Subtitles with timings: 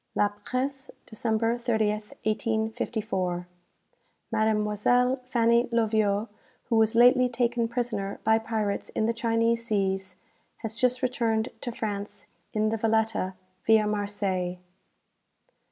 [0.15, 3.45] '""La Presse," December 30th, 1854.
[4.31, 6.27] "Mademoiselle Fanny Loviot,
[6.63, 10.15] who was lately taken prisoner by pirates in the Chinese seas,
[10.63, 13.35] has just returned to France in the 'Valetta,'
[13.67, 14.57] via Marseilles."